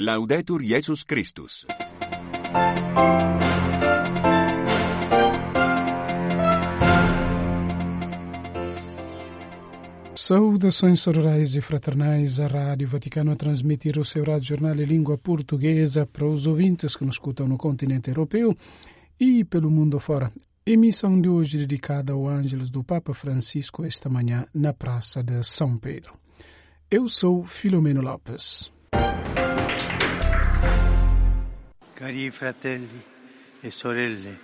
[0.00, 1.66] Laudetur Jesus Christus.
[10.14, 12.38] Saudações sororais e fraternais.
[12.38, 16.94] A Rádio Vaticano a transmitir o seu rádio jornal em língua portuguesa para os ouvintes
[16.94, 18.56] que nos escutam no continente europeu
[19.18, 20.30] e pelo mundo fora.
[20.64, 25.76] Emissão de hoje dedicada ao Ângelos do Papa Francisco esta manhã na Praça de São
[25.76, 26.12] Pedro.
[26.88, 28.77] Eu sou Filomeno Lopes.
[31.98, 33.02] Cari fratelli
[33.60, 34.38] e sorelle,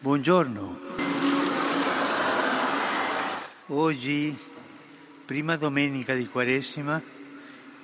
[0.00, 0.78] buongiorno.
[3.66, 4.34] Oggi,
[5.26, 7.02] prima domenica di Quaresima,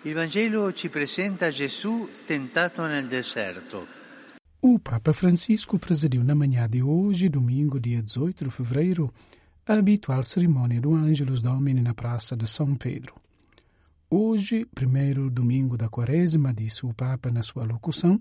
[0.04, 3.86] il Vangelo ci presenta Gesù tentato nel deserto.
[4.60, 9.12] O Papa Francisco presidiu na manhã de hoje, domingo, dia 18 de fevereiro,
[9.66, 13.14] a habitual cerimônia do Ângelus Domini na Praça de São Pedro.
[14.08, 18.18] Hoje, primeiro domingo da Quaresma, disse o Papa na sua locução,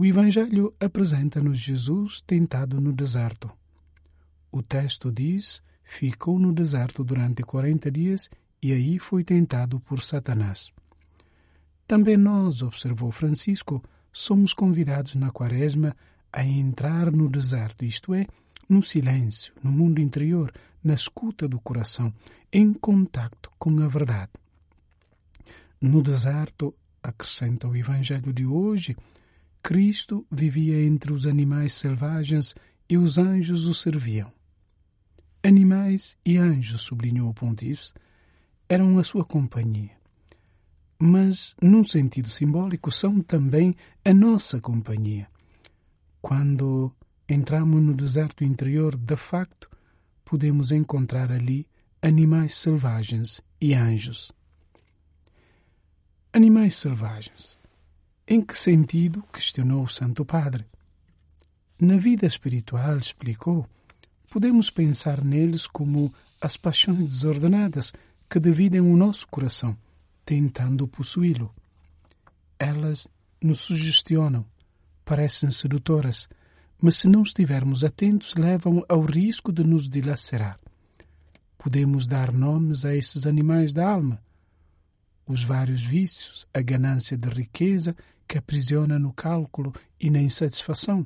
[0.00, 3.50] o Evangelho apresenta-nos Jesus tentado no deserto.
[4.50, 8.30] O texto diz: ficou no deserto durante quarenta dias
[8.62, 10.72] e aí foi tentado por Satanás.
[11.86, 15.94] Também nós, observou Francisco, somos convidados na Quaresma
[16.32, 18.26] a entrar no deserto, isto é,
[18.66, 20.50] no silêncio, no mundo interior,
[20.82, 22.10] na escuta do coração,
[22.50, 24.32] em contacto com a verdade.
[25.78, 28.96] No deserto, acrescenta o Evangelho de hoje,
[29.62, 32.54] Cristo vivia entre os animais selvagens
[32.88, 34.32] e os anjos o serviam.
[35.42, 37.92] Animais e anjos, sublinhou o pontífice,
[38.68, 39.92] eram a sua companhia.
[40.98, 45.28] Mas, num sentido simbólico, são também a nossa companhia.
[46.20, 46.94] Quando
[47.28, 49.70] entramos no deserto interior, de facto,
[50.24, 51.66] podemos encontrar ali
[52.02, 54.30] animais selvagens e anjos.
[56.32, 57.59] Animais selvagens.
[58.32, 59.24] Em que sentido?
[59.32, 60.64] questionou o Santo Padre.
[61.80, 63.66] Na vida espiritual, explicou,
[64.30, 67.92] podemos pensar neles como as paixões desordenadas
[68.28, 69.76] que dividem o nosso coração,
[70.24, 71.52] tentando possuí-lo.
[72.56, 73.08] Elas
[73.42, 74.46] nos sugestionam,
[75.04, 76.28] parecem sedutoras,
[76.80, 80.56] mas se não estivermos atentos, levam ao risco de nos dilacerar.
[81.58, 84.22] Podemos dar nomes a esses animais da alma,
[85.26, 87.96] os vários vícios, a ganância de riqueza
[88.30, 91.04] que aprisiona no cálculo e na insatisfação,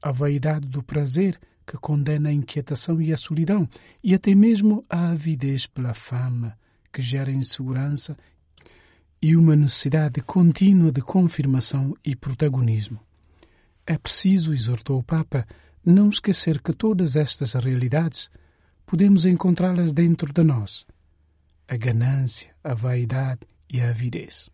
[0.00, 3.68] a vaidade do prazer que condena a inquietação e a solidão,
[4.02, 6.56] e até mesmo a avidez pela fama,
[6.90, 8.16] que gera insegurança
[9.20, 12.98] e uma necessidade contínua de confirmação e protagonismo.
[13.86, 15.46] É preciso, exortou o Papa,
[15.84, 18.30] não esquecer que todas estas realidades
[18.86, 20.86] podemos encontrá-las dentro de nós.
[21.68, 24.53] A ganância, a vaidade e a avidez.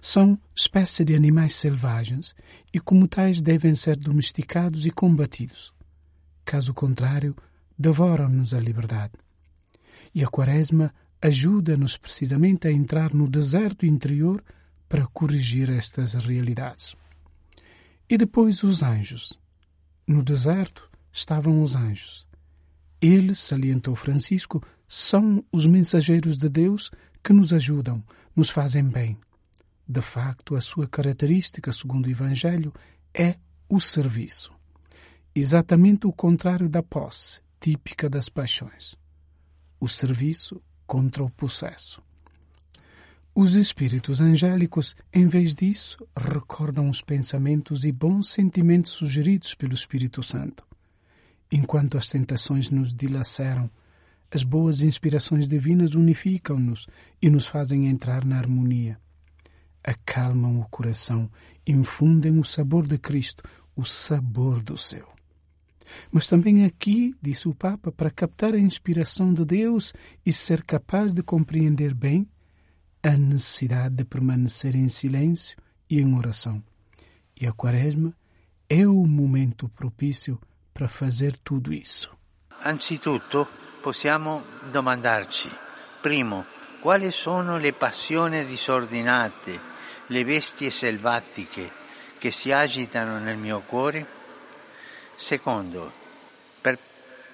[0.00, 2.34] São espécie de animais selvagens
[2.72, 5.72] e, como tais, devem ser domesticados e combatidos.
[6.44, 7.36] Caso contrário,
[7.78, 9.12] devoram-nos a liberdade.
[10.14, 14.42] E a Quaresma ajuda-nos precisamente a entrar no deserto interior
[14.88, 16.94] para corrigir estas realidades.
[18.08, 19.38] E depois os anjos.
[20.06, 22.26] No deserto estavam os anjos.
[23.00, 26.90] Eles, salientou Francisco, são os mensageiros de Deus
[27.22, 28.02] que nos ajudam,
[28.34, 29.18] nos fazem bem.
[29.88, 32.74] De facto, a sua característica, segundo o Evangelho,
[33.14, 34.52] é o serviço.
[35.34, 38.96] Exatamente o contrário da posse, típica das paixões.
[39.80, 42.02] O serviço contra o possesso.
[43.34, 50.22] Os espíritos angélicos, em vez disso, recordam os pensamentos e bons sentimentos sugeridos pelo Espírito
[50.22, 50.66] Santo.
[51.50, 53.70] Enquanto as tentações nos dilaceram,
[54.30, 56.86] as boas inspirações divinas unificam-nos
[57.22, 59.00] e nos fazem entrar na harmonia.
[59.88, 61.30] Acalmam o coração,
[61.66, 63.42] infundem o sabor de Cristo,
[63.74, 65.08] o sabor do céu.
[66.12, 69.94] Mas também aqui, disse o Papa, para captar a inspiração de Deus
[70.26, 72.28] e ser capaz de compreender bem
[73.02, 75.56] a necessidade de permanecer em silêncio
[75.88, 76.62] e em oração.
[77.40, 78.12] E a Quaresma
[78.68, 80.38] é o momento propício
[80.74, 82.14] para fazer tudo isso.
[82.62, 83.48] Anzitutto
[83.82, 85.48] possiamo domandarci,
[86.02, 86.44] primo,
[86.82, 89.67] quali sono le passioni disordinate,
[90.08, 91.70] le bestie selvatiche
[92.18, 94.06] che si agitano nel mio cuore?
[95.16, 95.92] Secondo,
[96.60, 96.78] per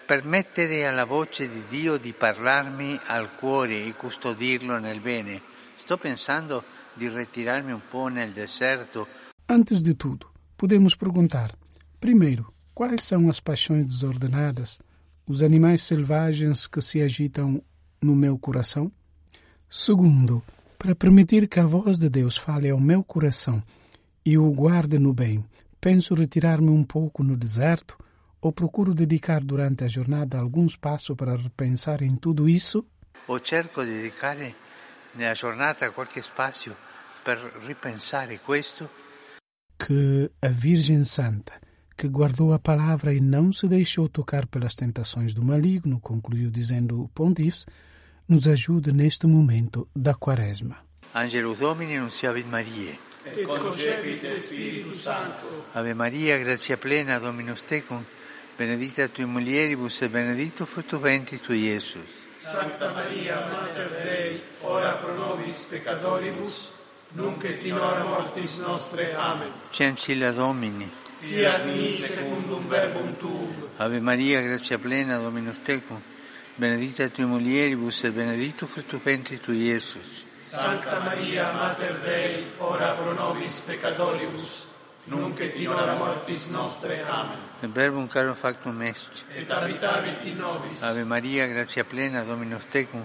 [0.06, 5.40] permettere alla voce di Dio di parlarmi al cuore e custodirlo nel bene,
[5.76, 9.06] sto pensando di ritirarmi un po' nel deserto.
[9.46, 11.54] Antes de tudo, podemos perguntar:
[12.00, 14.78] primeiro, quais são as paixões desordenadas,
[15.26, 17.62] os animais selvagens que se agitam
[18.00, 18.90] no meu coração?
[19.68, 20.42] Segundo,
[20.84, 23.62] para permitir que a voz de Deus fale ao meu coração
[24.22, 25.42] e o guarde no bem,
[25.81, 27.96] penso retirar-me um pouco no deserto
[28.38, 32.84] ou procuro dedicar durante a jornada algum espaço para repensar em tudo isso?
[33.26, 34.54] O cerco di dedicare
[35.14, 36.76] nella giornata qualche spazio
[37.25, 38.90] per ripensare questo?
[39.78, 41.58] Que a Virgem Santa,
[41.96, 47.04] que guardou a palavra e não se deixou tocar pelas tentações do maligno, concluiu dizendo
[47.04, 47.64] o pontífice,
[48.28, 50.76] nos ajude neste momento da quaresma.
[51.12, 52.98] Angelus Domini nunciavit Mariae.
[53.26, 55.46] Et concepit Spiritus Sancto.
[55.72, 58.04] Ave Maria, grazia plena, Dominus tecum,
[58.58, 62.02] benedicta tui mulieribus et benedictus fructus ventris tui, Iesus.
[62.36, 66.72] Sancta Maria, Mater Dei, ora pro nobis peccatoribus,
[67.14, 69.14] nunc et in hora mortis nostre.
[69.14, 69.52] Amen.
[69.70, 70.90] Cencilla Domini.
[71.20, 73.68] Fiat mi secundum verbum tuum.
[73.78, 75.98] Ave Maria, grazia plena, Dominus tecum,
[76.56, 80.24] benedicta tui mulieribus et benedictus fructus ventris tui, Iesus.
[80.36, 84.66] Sancta Maria, Mater Dei, ora pro nobis peccatoribus,
[85.06, 87.02] nunc et in hora mortis nostre.
[87.02, 87.38] Amen.
[87.62, 89.24] Et verbum caro factum est.
[89.36, 90.82] Et habitavit in nobis.
[90.82, 93.04] Ave Maria, grazia plena, Dominus tecum,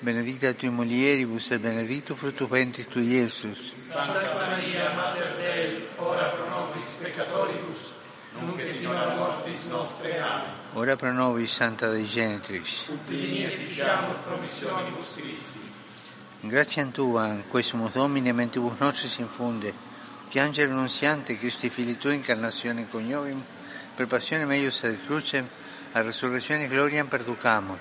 [0.00, 3.88] benedicta tui mulieribus et benedictus fructus ventris tui, Iesus.
[3.88, 7.94] Sancta Maria, Mater Dei, ora pro nobis peccatoribus,
[8.38, 10.20] nunc et in hora mortis nostre.
[10.20, 10.59] Amen.
[10.74, 12.86] Ora pro nobis, Santa Dei Genitrix.
[12.88, 15.58] Ut digni efficiamur promissionibus Christi.
[16.42, 19.74] Grazie Tua, in questo Domine, mentibus nostris infunde,
[20.28, 23.42] che angelo nunziante, Christi Fili Tua, incarnazione coniovim,
[23.96, 25.46] per passione meius ad crucem,
[25.92, 27.78] a resurrezione gloriam perducamur,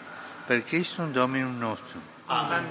[0.47, 2.01] per Christum Dominum nostrum.
[2.25, 2.65] Amen.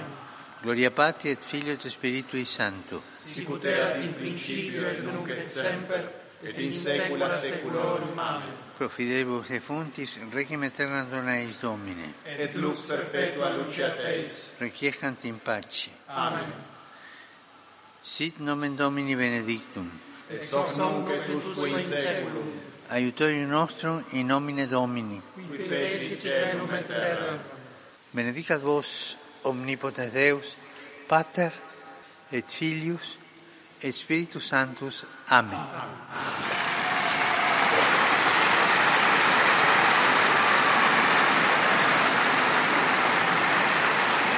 [0.61, 3.03] Gloria Patri et Filio et Spiritui Sancto.
[3.07, 6.11] Sicut erat in principio et nunc et semper,
[6.43, 8.17] et in saecula saeculorum.
[8.17, 8.49] Amen.
[8.77, 12.13] Pro fidelibus defuntis, regim aeternam dona eis Domine.
[12.25, 14.55] Et lux perpetua lucia Teis.
[14.59, 15.89] Requiescant in pace.
[16.07, 16.53] Amen.
[18.03, 19.91] Sit nomen Domini benedictum.
[20.29, 22.51] Ex hoc nunc et usque in saeculum.
[22.89, 25.21] Aiutorium nostrum in nomine Domini.
[25.35, 27.37] Qui fecit celum et terra.
[28.13, 30.55] Benedicat vos omnipotens Deus,
[31.07, 31.51] Pater
[32.31, 33.18] et Filius
[33.81, 35.05] et Spiritus Sanctus.
[35.27, 35.59] Amen.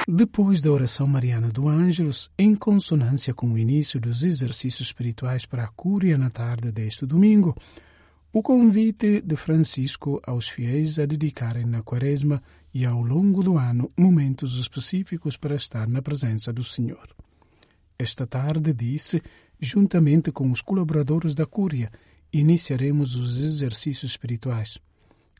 [0.08, 5.64] Depois da oração mariana do Ângelus, em consonância com o início dos exercícios espirituais para
[5.64, 7.56] a Cúria na tarde deste domingo,
[8.32, 12.42] o convite de Francisco aos fiéis a dedicarem na Quaresma
[12.74, 17.08] e ao longo do ano momentos específicos para estar na presença do Senhor.
[18.02, 19.22] Esta tarde, disse,
[19.60, 21.88] juntamente com os colaboradores da Cúria,
[22.32, 24.76] iniciaremos os exercícios espirituais.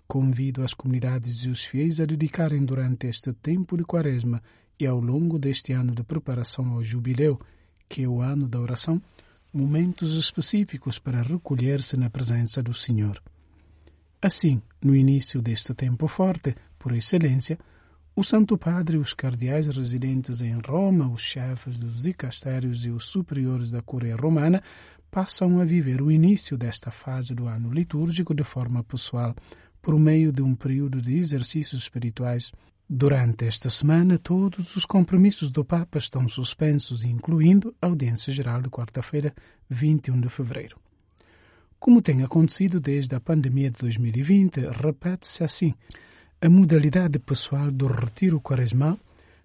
[0.06, 4.40] Convido as comunidades e os fiéis a dedicarem durante este tempo de Quaresma
[4.78, 7.40] e ao longo deste ano de preparação ao Jubileu,
[7.88, 9.02] que é o ano da oração,
[9.52, 13.20] momentos específicos para recolher-se na presença do Senhor.
[14.22, 17.58] Assim, no início deste tempo forte, por excelência,
[18.14, 23.70] o Santo Padre os cardeais residentes em Roma, os chefes dos dicastérios e os superiores
[23.70, 24.62] da Curia Romana
[25.10, 29.34] passam a viver o início desta fase do ano litúrgico de forma pessoal,
[29.80, 32.52] por meio de um período de exercícios espirituais.
[32.88, 38.68] Durante esta semana, todos os compromissos do Papa estão suspensos, incluindo a audiência geral de
[38.68, 39.34] quarta-feira,
[39.70, 40.76] 21 de fevereiro.
[41.80, 45.74] Como tem acontecido desde a pandemia de 2020, repete-se assim
[46.44, 48.98] a modalidade pessoal do retiro quaresmal,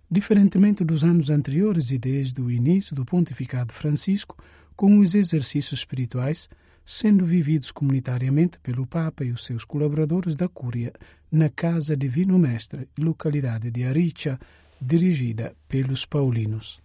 [0.10, 4.36] diferentemente dos anos anteriores e desde o início do pontificado Francisco,
[4.76, 6.50] com os exercícios espirituais
[6.84, 10.92] sendo vividos comunitariamente pelo Papa e os seus colaboradores da Cúria
[11.32, 14.40] na Casa Divino Mestre, localidade de Aricha,
[14.82, 16.80] dirigida pelos paulinos.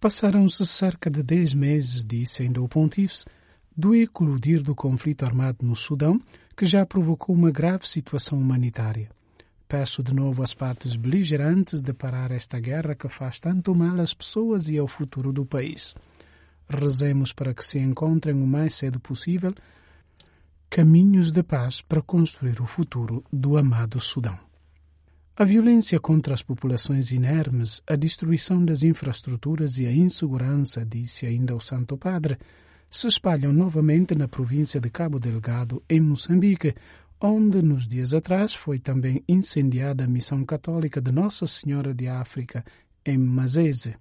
[0.00, 3.26] Passaram-se cerca de dez meses, disse o pontífice,
[3.76, 6.20] do eclodir do conflito armado no Sudão,
[6.56, 9.10] que já provocou uma grave situação humanitária.
[9.66, 14.14] Peço de novo às partes beligerantes de parar esta guerra que faz tanto mal às
[14.14, 15.94] pessoas e ao futuro do país.
[16.68, 19.52] Rezemos para que se encontrem o mais cedo possível
[20.70, 24.36] caminhos de paz para construir o futuro do amado Sudão.
[25.36, 31.54] A violência contra as populações inermes, a destruição das infraestruturas e a insegurança, disse ainda
[31.54, 32.38] o Santo Padre,
[32.94, 36.76] se espalham novamente na província de Cabo Delgado, em Moçambique,
[37.20, 42.64] onde nos dias atrás foi também incendiada a missão católica de Nossa Senhora de África,
[43.04, 43.96] em Mazese.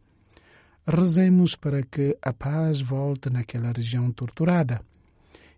[0.86, 4.80] Rezemos para que a paz volte naquela região torturada.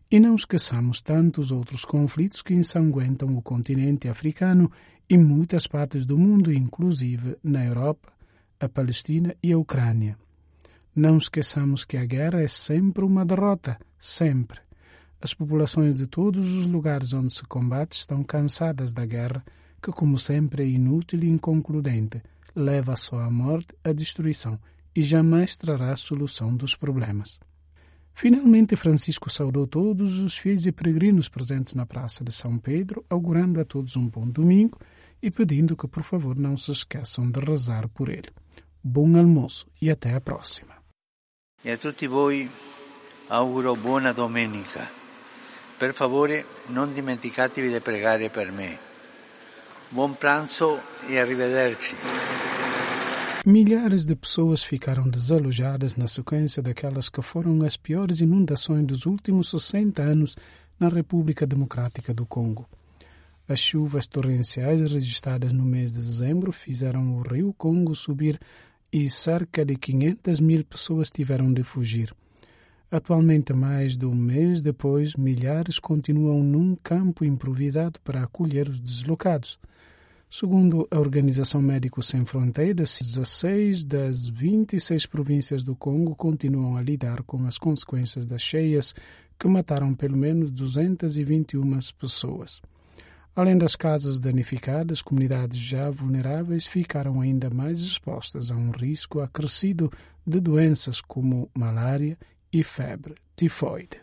[0.10, 4.72] E não esqueçamos tantos outros conflitos que ensanguentam o continente africano
[5.10, 8.14] e muitas partes do mundo, inclusive na Europa,
[8.62, 10.18] a Palestina e a Ucrânia.
[10.96, 14.62] Não esqueçamos que a guerra é sempre uma derrota, sempre.
[15.22, 19.44] As populações de todos os lugares onde se combate estão cansadas da guerra,
[19.84, 22.22] que, como sempre, é inútil e inconcludente,
[22.56, 24.58] leva só à morte, à destruição
[24.96, 27.38] e jamais trará a solução dos problemas.
[28.14, 33.60] Finalmente, Francisco saudou todos os fiéis e peregrinos presentes na Praça de São Pedro, augurando
[33.60, 34.80] a todos um bom domingo
[35.22, 38.30] e pedindo que, por favor, não se esqueçam de rezar por ele.
[38.82, 40.85] Bom almoço e até a próxima.
[41.66, 42.48] E a tutti voi
[43.30, 44.88] auguro buona domenica.
[45.76, 48.78] Per favore, non dimenticatevi di pregare per me.
[49.90, 51.96] Buon pranzo e arrivederci.
[53.46, 59.50] Milhares de pessoas ficaram desalojadas na sequência daquelas que foram as piores inundações dos últimos
[59.50, 60.36] 60 anos
[60.80, 62.70] na República Democrática do Congo.
[63.48, 68.40] As chuvas torrenciais registradas no mês de dezembro fizeram o rio Congo subir
[68.92, 72.14] e cerca de 500 mil pessoas tiveram de fugir.
[72.90, 79.60] Atualmente, mais de um mês depois, milhares continuam num campo improvisado para acolher os deslocados.
[80.30, 87.24] Segundo a Organização Médicos Sem Fronteiras, 16 das 26 províncias do Congo continuam a lidar
[87.24, 88.94] com as consequências das cheias
[89.40, 92.62] que mataram pelo menos 221 pessoas.
[93.36, 99.92] Além das casas danificadas, comunidades já vulneráveis ficaram ainda mais expostas a um risco acrescido
[100.26, 102.18] de doenças como malária
[102.52, 104.02] e febre tifoide.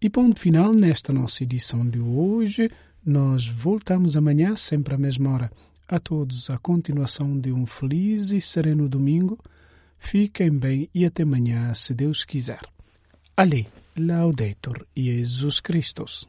[0.00, 2.70] E ponto final nesta nossa edição de hoje.
[3.04, 5.52] Nós voltamos amanhã, sempre à mesma hora.
[5.86, 9.38] A todos a continuação de um feliz e sereno domingo.
[9.98, 12.62] Fiquem bem e até amanhã, se Deus quiser.
[13.36, 16.26] Ali, Laudetur Jesus Christus.